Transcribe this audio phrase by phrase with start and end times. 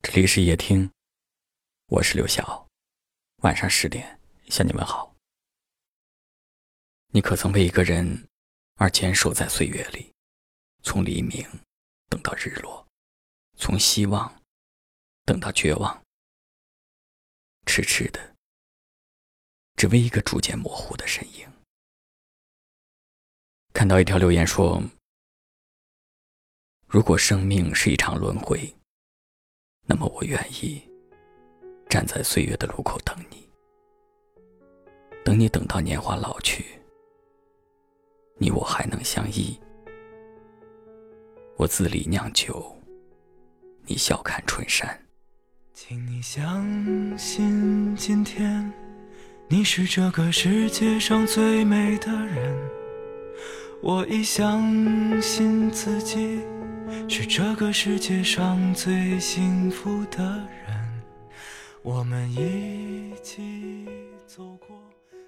[0.00, 0.90] 这里是夜听，
[1.86, 2.68] 我是刘晓。
[3.42, 5.14] 晚上十点向你问好。
[7.08, 8.28] 你可曾为一个人
[8.76, 10.14] 而坚守在岁月里，
[10.82, 11.44] 从黎明
[12.08, 12.86] 等到日落，
[13.56, 14.40] 从希望
[15.24, 16.02] 等到绝望，
[17.66, 18.36] 痴痴的，
[19.74, 21.52] 只为一个逐渐模糊的身影。
[23.74, 24.80] 看到一条留言说
[26.86, 28.74] ：“如果生命是一场轮回。”
[29.90, 30.82] 那么我愿意
[31.88, 33.48] 站在岁月的路口等你，
[35.24, 36.62] 等你等到年华老去，
[38.36, 39.58] 你我还能相依。
[41.56, 42.70] 我自里酿酒，
[43.86, 44.86] 你笑看春山。
[45.72, 48.70] 请你相信，今天
[49.48, 52.70] 你是这个世界上最美的人。
[53.80, 56.40] 我已相信自己。
[57.08, 60.22] 是这个世界上最幸福的
[60.66, 61.02] 人，
[61.82, 63.86] 我们一起
[64.26, 64.68] 走过。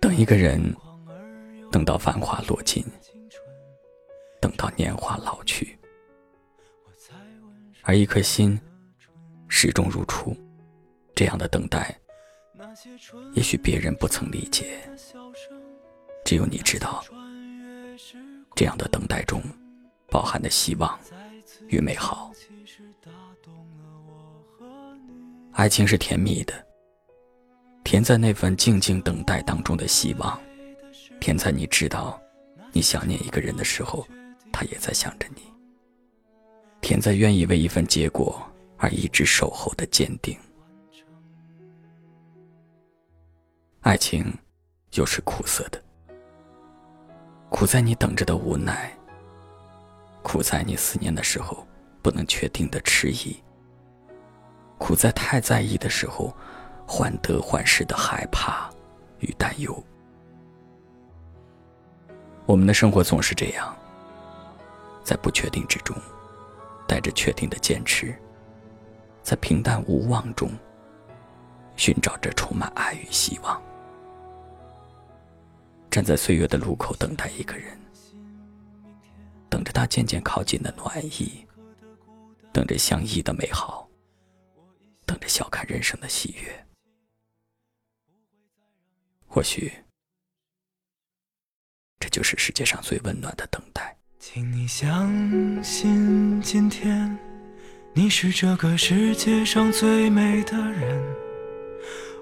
[0.01, 0.75] 等一个人，
[1.71, 2.85] 等到繁华落尽，
[4.41, 5.79] 等到年华老去，
[7.83, 8.59] 而一颗心
[9.49, 10.37] 始终如初。
[11.15, 11.95] 这样的等待，
[13.35, 14.79] 也许别人不曾理解，
[16.25, 17.05] 只有你知道。
[18.57, 19.43] 这样的等待中，
[20.09, 20.99] 包含的希望。
[21.69, 22.33] 与美好，
[25.53, 26.55] 爱情是甜蜜的，
[27.85, 30.41] 甜在那份静静等待当中的希望，
[31.21, 32.21] 甜在你知道
[32.73, 34.07] 你想念一个人的时候，
[34.53, 35.43] 他也在想着你，
[36.81, 38.41] 甜在愿意为一份结果
[38.77, 40.37] 而一直守候的坚定。
[43.81, 44.33] 爱情
[44.93, 45.83] 又是苦涩的，
[47.49, 48.95] 苦在你等着的无奈。
[50.23, 51.67] 苦在你思念的时候
[52.03, 53.37] 不能确定的迟疑，
[54.79, 56.35] 苦在太在意的时候
[56.87, 58.71] 患得患失的害怕
[59.19, 59.85] 与担忧。
[62.47, 63.77] 我们的生活总是这样，
[65.03, 65.97] 在不确定之中，
[66.87, 68.15] 带着确定的坚持，
[69.23, 70.51] 在平淡无望中
[71.77, 73.61] 寻找着充满爱与希望，
[75.91, 77.79] 站在岁月的路口等待一个人。
[79.81, 81.47] 他渐渐靠近的暖意，
[82.53, 83.89] 等着相依的美好，
[85.07, 86.67] 等着笑看人生的喜悦。
[89.27, 89.73] 或许，
[91.99, 93.97] 这就是世界上最温暖的等待。
[94.19, 95.09] 请你相
[95.65, 97.19] 信，今天
[97.95, 101.03] 你是这个世界上最美的人。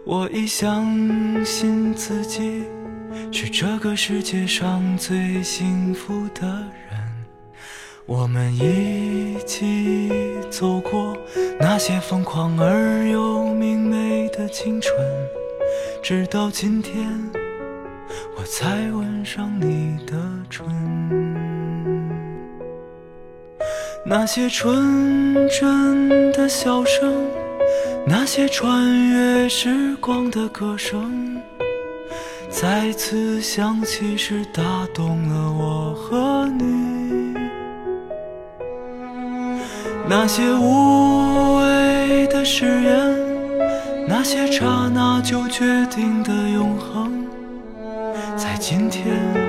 [0.07, 2.65] 我已相信自己
[3.33, 6.47] 是这个世界上最幸福的
[6.89, 7.08] 人。
[8.09, 10.11] 我们一起
[10.51, 11.15] 走过
[11.61, 14.97] 那些疯狂而又明媚的青春，
[16.03, 17.07] 直到今天，
[18.35, 20.17] 我才吻上你的
[20.49, 20.67] 唇。
[24.07, 27.13] 那些纯真的笑声，
[28.07, 31.39] 那些穿越时光的歌声，
[32.49, 34.63] 再次响起时，打
[34.95, 37.08] 动了我和你。
[40.11, 43.15] 那些无谓的誓言，
[44.09, 47.27] 那些刹那就决定的永恒，
[48.35, 49.48] 在今天。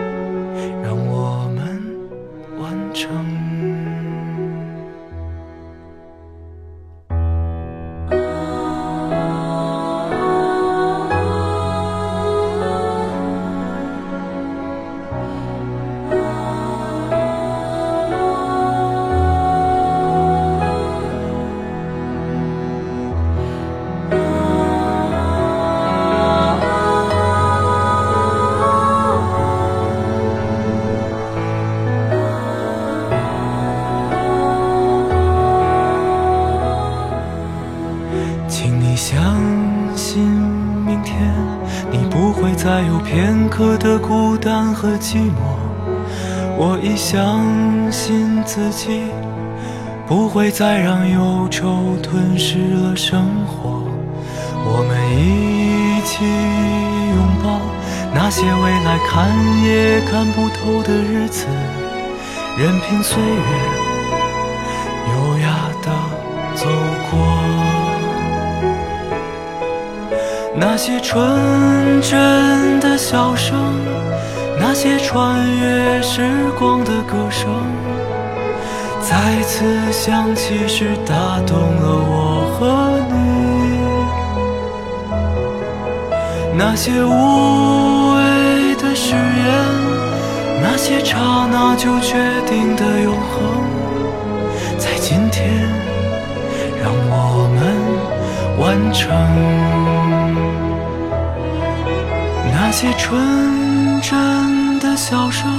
[42.49, 45.53] 会再有片刻的孤单和寂寞。
[46.57, 47.45] 我已相
[47.91, 49.03] 信自己，
[50.07, 53.83] 不会再让忧愁吞噬了生活。
[54.65, 56.25] 我们一起
[57.13, 57.61] 拥抱
[58.15, 59.29] 那些未来看
[59.63, 61.45] 也看不透的日子，
[62.57, 63.49] 任凭岁月
[65.13, 65.91] 优雅地
[66.55, 66.65] 走
[67.11, 67.28] 过。
[70.81, 73.75] 那些纯真的笑声
[74.57, 76.21] 那些穿越时
[76.57, 77.49] 光的歌声
[79.01, 83.13] 再次响起时打动了我和你
[86.57, 89.51] 那些无谓的誓言
[90.61, 91.17] 那些刹
[91.51, 92.15] 那就决
[92.47, 93.67] 定的永恒
[94.77, 95.61] 在今天
[96.81, 97.59] 让我们
[98.57, 99.98] 完成
[102.71, 105.49] 那些纯真的笑声，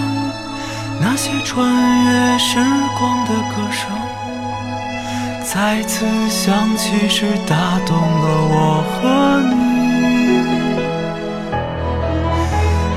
[1.00, 1.68] 那些穿
[2.04, 2.60] 越时
[3.00, 3.90] 光的歌声，
[5.42, 9.56] 再次响起时打动了我和你。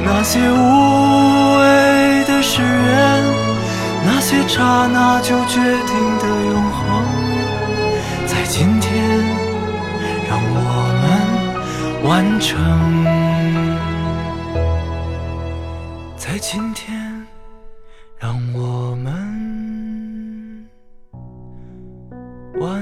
[0.06, 3.24] 那些无谓的誓言，
[4.06, 7.04] 那些刹那就决定的永恒，
[8.28, 8.94] 在今天
[10.30, 10.58] 让我
[11.02, 13.03] 们完成。
[18.24, 19.12] 让我们
[22.54, 22.82] 完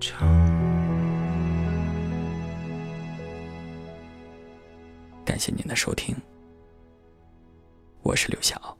[0.00, 0.28] 成。
[5.24, 6.12] 感谢您的收听，
[8.02, 8.79] 我是刘晓。